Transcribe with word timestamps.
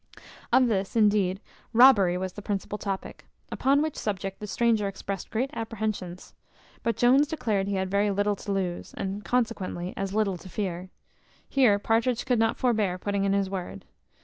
Of 0.51 0.65
this, 0.65 0.95
indeed, 0.95 1.39
robbery 1.73 2.17
was 2.17 2.33
the 2.33 2.41
principal 2.41 2.79
topic: 2.79 3.27
upon 3.51 3.83
which 3.83 3.95
subject 3.95 4.39
the 4.39 4.47
stranger 4.47 4.87
expressed 4.87 5.29
great 5.29 5.51
apprehensions; 5.53 6.33
but 6.81 6.97
Jones 6.97 7.27
declared 7.27 7.67
he 7.67 7.75
had 7.75 7.91
very 7.91 8.09
little 8.09 8.35
to 8.37 8.51
lose, 8.51 8.95
and 8.95 9.23
consequently 9.23 9.93
as 9.95 10.11
little 10.15 10.37
to 10.37 10.49
fear. 10.49 10.89
Here 11.47 11.77
Partridge 11.77 12.25
could 12.25 12.39
not 12.39 12.57
forbear 12.57 12.97
putting 12.97 13.25
in 13.25 13.33
his 13.33 13.47
word. 13.47 13.85